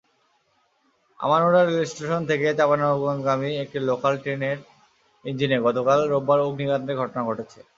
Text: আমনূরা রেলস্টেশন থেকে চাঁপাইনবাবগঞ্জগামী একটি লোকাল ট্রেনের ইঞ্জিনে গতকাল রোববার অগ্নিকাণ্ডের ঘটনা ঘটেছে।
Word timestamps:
আমনূরা 1.19 1.61
রেলস্টেশন 1.63 2.21
থেকে 2.29 2.47
চাঁপাইনবাবগঞ্জগামী 2.57 3.51
একটি 3.63 3.77
লোকাল 3.89 4.13
ট্রেনের 4.23 4.57
ইঞ্জিনে 5.25 5.57
গতকাল 5.67 5.99
রোববার 6.11 6.39
অগ্নিকাণ্ডের 6.41 6.99
ঘটনা 7.01 7.21
ঘটেছে। 7.29 7.59